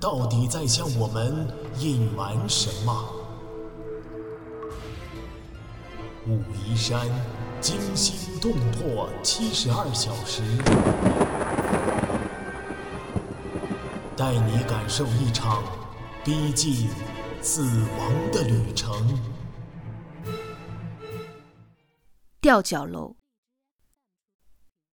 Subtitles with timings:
[0.00, 1.46] 到底在向我们
[1.78, 3.14] 隐瞒什么？
[6.26, 7.08] 武夷山
[7.60, 10.42] 惊心动魄七十二小时，
[14.16, 15.64] 带你感受一场
[16.24, 16.88] 逼近
[17.40, 19.18] 死亡的旅程。
[22.40, 23.16] 吊脚楼。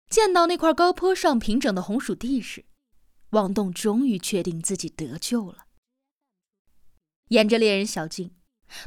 [0.08, 2.64] 见到那块高坡上平整的红薯地时，
[3.30, 5.66] 王栋终于确定自己得救了。
[7.28, 8.36] 沿着猎人小径，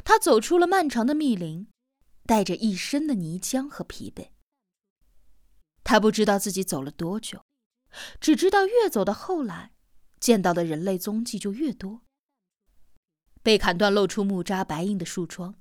[0.04, 1.68] 他走出了漫长的密林，
[2.24, 4.30] 带着一身的泥浆和疲惫。
[5.84, 7.44] 他不知道自己走了多久，
[8.20, 9.72] 只知道越走到后来，
[10.18, 12.02] 见到的人类踪迹就越多。
[13.42, 15.54] 被砍断露出木渣白印的树桩，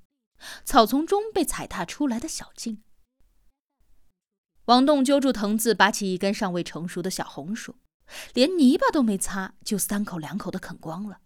[0.63, 2.83] 草丛中被踩踏出来的小径。
[4.65, 7.75] 王栋揪住藤子，拔起一根尚未成熟的小红薯，
[8.33, 11.21] 连泥巴都没擦，就三口两口的啃光了。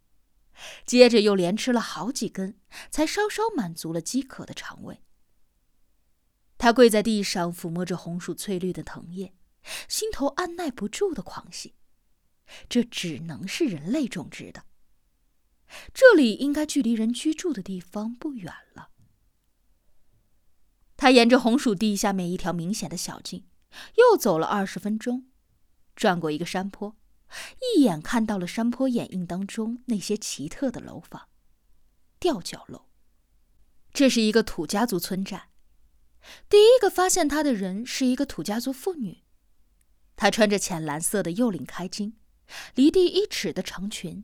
[0.86, 2.59] 接着又连吃了好几根，
[2.92, 5.02] 才稍稍满足了饥渴的肠胃。
[6.58, 9.34] 他跪在地上，抚摸着红薯翠绿的藤叶，
[9.88, 11.73] 心头按耐不住的狂喜。
[12.70, 14.66] 这只能是人类种植的。
[15.94, 18.90] 这里应该距离人居住的地方不远了。
[20.95, 23.47] 他沿着红薯地下每一条明显的小径，
[23.95, 25.25] 又走了二十分钟，
[25.96, 26.96] 转过一个山坡，
[27.76, 31.30] 一眼看到了山坡掩映当中那些奇特的楼房——
[32.20, 32.86] 吊脚楼。
[33.94, 35.50] 这是一个土家族村寨。
[36.50, 39.24] 第一个发现他的人是一个土家族妇女，
[40.16, 42.18] 她穿着浅蓝色的幼领开襟，
[42.76, 44.24] 离地一尺的长裙，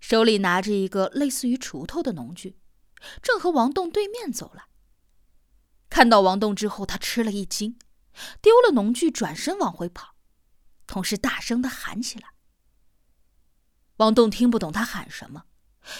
[0.00, 2.58] 手里拿着一个类似于锄头的农具，
[3.22, 4.64] 正和王栋对面走来。
[5.90, 7.78] 看到王栋之后，他吃了一惊，
[8.40, 10.14] 丢了农具，转身往回跑，
[10.88, 12.30] 同时大声的喊起来。
[13.98, 15.44] 王栋听不懂他喊什么，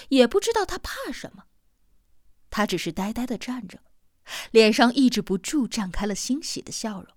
[0.09, 1.45] 也不知道他怕什么，
[2.51, 3.85] 他只是呆呆的站着。
[4.51, 7.15] 脸上抑制不住绽开了欣喜的笑容。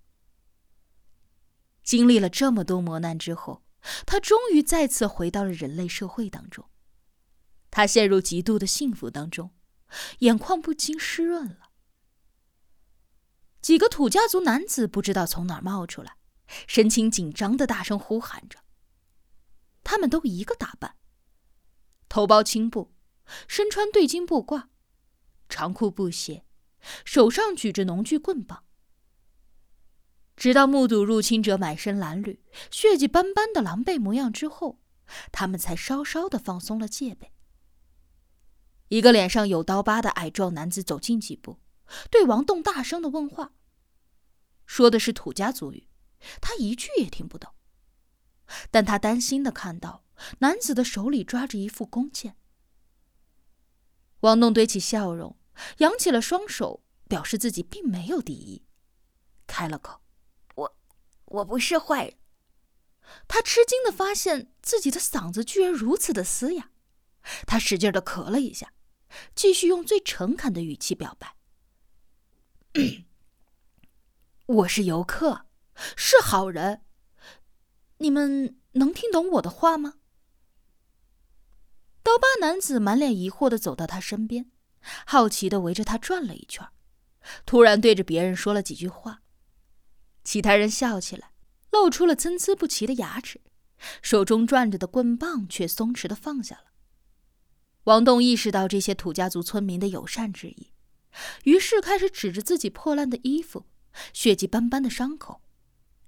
[1.83, 3.65] 经历了这么多磨难之后，
[4.05, 6.69] 他终于再次回到了人类社会当中。
[7.69, 9.51] 他陷入极度的幸福当中，
[10.19, 11.71] 眼眶不禁湿润了。
[13.61, 16.15] 几个土家族男子不知道从哪儿冒出来，
[16.67, 18.59] 神情紧张的大声呼喊着。
[19.83, 20.95] 他们都一个打扮：
[22.07, 22.93] 头包青布，
[23.47, 24.67] 身穿对襟布褂，
[25.49, 26.45] 长裤布鞋。
[27.05, 28.63] 手上举着农具棍棒，
[30.35, 32.39] 直到目睹入侵者满身褴褛、
[32.71, 34.79] 血迹斑斑的狼狈模样之后，
[35.31, 37.31] 他们才稍稍的放松了戒备。
[38.87, 41.59] 一个脸上有刀疤的矮壮男子走近几步，
[42.09, 43.53] 对王栋大声的问话，
[44.65, 45.87] 说的是土家族语，
[46.41, 47.53] 他一句也听不懂。
[48.69, 50.05] 但他担心的看到
[50.39, 52.35] 男子的手里抓着一副弓箭。
[54.21, 55.37] 王栋堆起笑容。
[55.77, 58.65] 扬起了双手，表示自己并没有敌意，
[59.45, 60.01] 开了口
[60.55, 60.77] ：“我，
[61.25, 62.17] 我不是坏人。”
[63.27, 66.71] 他吃惊的发现自己的嗓子居然如此的嘶哑，
[67.45, 68.73] 他使劲的咳了一下，
[69.35, 71.35] 继续用最诚恳的语气表白
[74.47, 75.45] ：“我是游客，
[75.95, 76.81] 是好人，
[77.97, 79.95] 你们能听懂我的话吗？”
[82.03, 84.51] 刀疤男子满脸疑惑的走到他身边。
[85.05, 86.67] 好奇的围着他转了一圈，
[87.45, 89.21] 突然对着别人说了几句话。
[90.23, 91.33] 其他人笑起来，
[91.69, 93.41] 露出了参差不齐的牙齿，
[94.01, 96.71] 手中转着的棍棒却松弛的放下了。
[97.83, 100.71] 王栋意识到这些土家族村民的友善之意，
[101.43, 103.67] 于是开始指着自己破烂的衣服、
[104.13, 105.43] 血迹斑斑的伤口，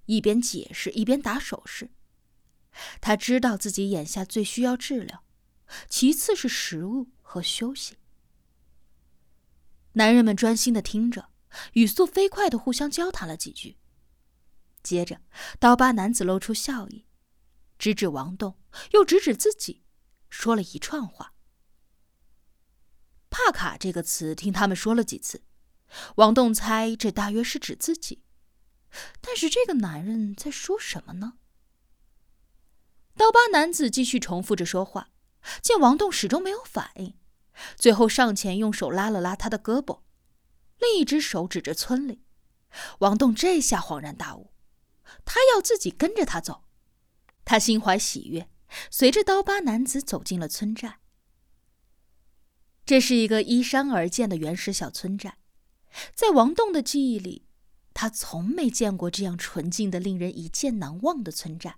[0.06, 1.92] 一边解释一边打手势。
[3.00, 5.24] 他知道自己眼下最需要治疗，
[5.88, 7.98] 其次是食物和休息。
[9.94, 11.30] 男人们专心的听着，
[11.74, 13.78] 语速飞快的互相交谈了几句。
[14.82, 15.22] 接着，
[15.60, 17.06] 刀疤男子露出笑意，
[17.78, 18.58] 指指王栋，
[18.94, 19.84] 又指指自己，
[20.32, 21.36] 说了一串话。
[23.30, 25.44] 帕卡这个词，听他们说了几次，
[26.16, 28.23] 王栋猜这大约是指自己。
[29.22, 31.38] 但是这个男人在说什么呢？
[33.16, 35.10] 刀疤男子继续重复着说话，
[35.62, 37.16] 见王栋始终没有反应，
[37.76, 40.02] 最后上前用手拉了拉他的胳膊，
[40.80, 42.24] 另一只手指着村里。
[43.00, 44.52] 王栋这下恍然大悟，
[45.24, 46.64] 他要自己跟着他走。
[47.46, 48.50] 他心怀喜悦，
[48.90, 51.00] 随着刀疤男子走进了村寨。
[52.86, 55.38] 这是一个依山而建的原始小村寨，
[56.16, 57.46] 在王栋的记忆里，
[57.94, 61.78] 他从没见过这样纯净的、令人一见难忘的村寨。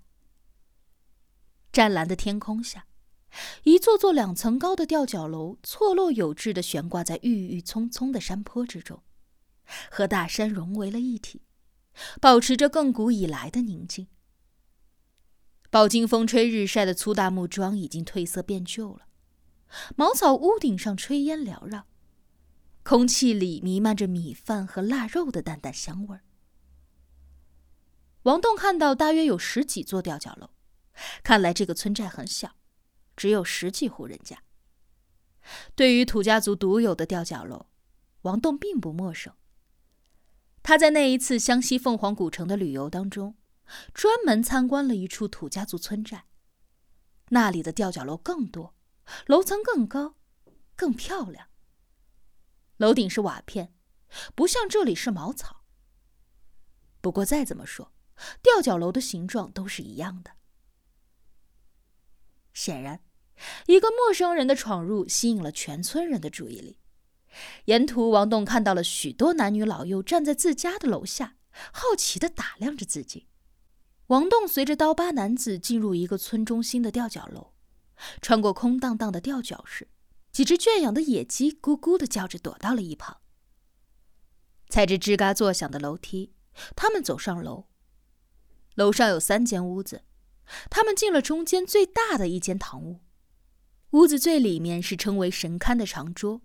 [1.72, 2.86] 湛蓝的天空下，
[3.64, 9.02] 一座座两层高的吊脚楼错落有致的悬挂在郁郁葱葱的山坡之中，
[9.90, 11.42] 和大山融为了一体，
[12.20, 14.08] 保持着亘古以来的宁静。
[15.68, 19.06] 饱经风吹日晒的粗大木桩已经褪色变旧了。
[19.96, 21.86] 茅草屋顶上炊烟缭绕，
[22.88, 26.22] 空气里弥漫着米饭和腊肉的淡淡香味儿。
[28.22, 30.50] 王栋看到大约有十几座吊脚楼，
[31.24, 32.54] 看来这个村寨很小，
[33.16, 34.40] 只有十几户人家。
[35.74, 37.66] 对于土家族独有的吊脚楼，
[38.22, 39.34] 王栋并不陌生。
[40.62, 43.34] 他在那一次湘西凤凰古城的旅游当中，
[43.92, 46.26] 专门参观了一处土家族村寨，
[47.30, 48.76] 那里的吊脚楼更多。
[49.26, 50.14] 楼层更高，
[50.76, 51.48] 更漂亮。
[52.78, 53.72] 楼顶是瓦片，
[54.34, 55.62] 不像这里是茅草。
[57.00, 57.92] 不过再怎么说，
[58.42, 60.32] 吊脚楼的形状都是一样的。
[62.52, 63.00] 显然，
[63.66, 66.78] 一个陌生人的闯入吸引了全村人的注意力。
[67.66, 71.36] 沿途，王栋看到了许多男女老幼站在自家的楼下，
[71.72, 73.28] 好奇的打量着自己。
[74.08, 77.52] 王栋随着刀疤男子进入一个村中心的吊脚楼。
[78.20, 79.88] 穿过空荡荡的吊脚室，
[80.36, 83.22] 几只圈养的野鸡咕咕的叫着，躲到了一旁。
[84.68, 86.34] 踩着吱嘎作响的楼梯，
[86.76, 87.68] 他们走上楼。
[88.74, 90.04] 楼上有三间屋子，
[90.68, 93.00] 他们进了中间最大的一间堂屋。
[93.92, 96.42] 屋子最里面是称为神龛的长桌，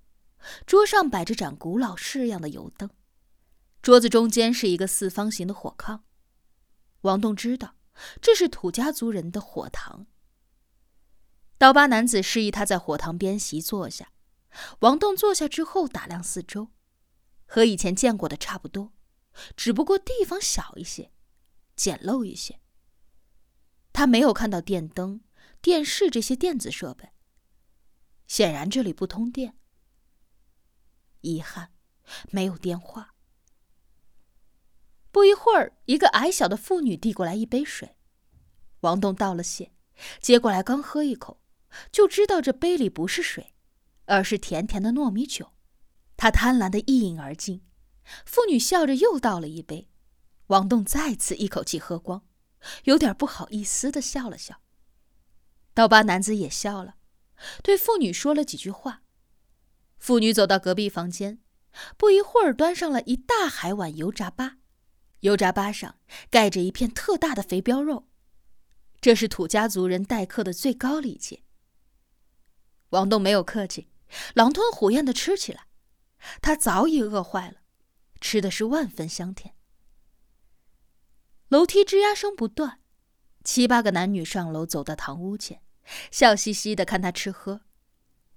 [0.65, 2.89] 桌上摆着盏古老式样的油灯，
[3.81, 5.99] 桌子中间是一个四方形的火炕。
[7.01, 7.75] 王栋知道，
[8.21, 10.07] 这是土家族人的火堂。
[11.61, 14.11] 刀疤男子示意他在火塘边席坐下，
[14.79, 16.69] 王栋坐下之后打量四周，
[17.45, 18.93] 和以前见过的差不多，
[19.55, 21.11] 只不过地方小一些，
[21.75, 22.59] 简陋一些。
[23.93, 25.21] 他没有看到电灯、
[25.61, 27.11] 电视这些电子设备，
[28.25, 29.55] 显然这里不通电。
[31.19, 31.71] 遗憾，
[32.31, 33.13] 没有电话。
[35.11, 37.97] 不一会儿，一个矮小的妇女递过来一杯水，
[38.79, 39.75] 王栋道了谢，
[40.19, 41.39] 接过来刚喝一口。
[41.91, 43.53] 就知道这杯里不是水，
[44.05, 45.53] 而是甜甜的糯米酒。
[46.17, 47.63] 他贪婪的一饮而尽。
[48.25, 49.87] 妇女笑着又倒了一杯，
[50.47, 52.23] 王栋再次一口气喝光，
[52.85, 54.59] 有点不好意思的笑了笑。
[55.73, 56.95] 刀疤男子也笑了，
[57.63, 59.03] 对妇女说了几句话。
[59.97, 61.41] 妇女走到隔壁房间，
[61.95, 64.55] 不一会儿端上了一大海碗油炸粑，
[65.19, 68.07] 油炸粑上盖着一片特大的肥膘肉，
[68.99, 71.43] 这是土家族人待客的最高礼节。
[72.91, 73.89] 王栋没有客气，
[74.33, 75.65] 狼吞虎咽的吃起来。
[76.41, 77.57] 他早已饿坏了，
[78.21, 79.55] 吃的是万分香甜。
[81.47, 82.79] 楼梯吱呀声不断，
[83.43, 85.61] 七八个男女上楼，走到堂屋前，
[86.11, 87.61] 笑嘻嘻的看他吃喝，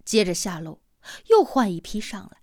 [0.05, 0.81] 接着下楼，
[1.29, 2.39] 又换一批上来。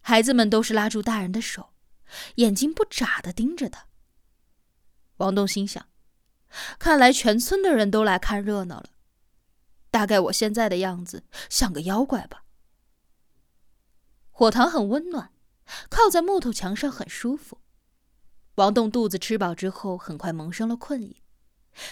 [0.00, 1.74] 孩子们都是拉住大人的手，
[2.36, 3.88] 眼睛不眨的盯着他。
[5.16, 5.88] 王栋心想，
[6.78, 8.90] 看来全村的人都来看热闹了。
[9.96, 12.44] 大概我现在的样子像个妖怪吧。
[14.30, 15.32] 火塘很温暖，
[15.88, 17.62] 靠在木头墙上很舒服。
[18.56, 21.22] 王栋肚子吃饱之后，很快萌生了困意。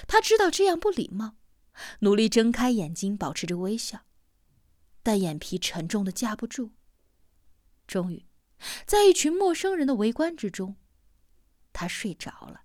[0.06, 1.36] 他知道这样不礼貌，
[2.00, 4.02] 努力睁开眼睛，保持着微笑，
[5.02, 6.72] 但眼皮沉重的架不住。
[7.86, 8.26] 终于，
[8.84, 10.76] 在一群陌生人的围观之中，
[11.72, 12.63] 他睡着了。